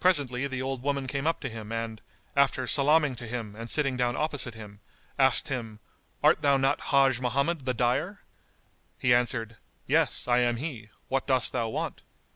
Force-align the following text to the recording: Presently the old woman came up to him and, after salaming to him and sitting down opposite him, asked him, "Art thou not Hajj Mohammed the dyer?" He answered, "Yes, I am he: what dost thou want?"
Presently 0.00 0.48
the 0.48 0.60
old 0.60 0.82
woman 0.82 1.06
came 1.06 1.24
up 1.24 1.38
to 1.38 1.48
him 1.48 1.70
and, 1.70 2.00
after 2.34 2.66
salaming 2.66 3.14
to 3.14 3.28
him 3.28 3.54
and 3.54 3.70
sitting 3.70 3.96
down 3.96 4.16
opposite 4.16 4.54
him, 4.54 4.80
asked 5.20 5.46
him, 5.46 5.78
"Art 6.20 6.42
thou 6.42 6.56
not 6.56 6.80
Hajj 6.90 7.20
Mohammed 7.20 7.64
the 7.64 7.72
dyer?" 7.72 8.22
He 8.98 9.14
answered, 9.14 9.58
"Yes, 9.86 10.26
I 10.26 10.38
am 10.40 10.56
he: 10.56 10.88
what 11.06 11.28
dost 11.28 11.52
thou 11.52 11.68
want?" 11.68 12.02